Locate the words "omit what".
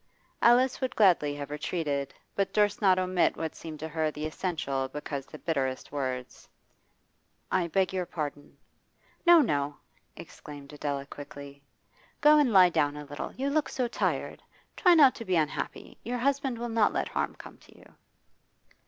2.97-3.53